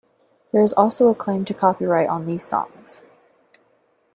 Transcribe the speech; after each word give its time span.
There 0.51 0.63
is 0.63 0.73
also 0.73 1.09
a 1.09 1.13
claim 1.13 1.45
to 1.45 1.53
copyright 1.53 2.09
on 2.09 2.25
these 2.25 2.43
songs. 2.43 3.03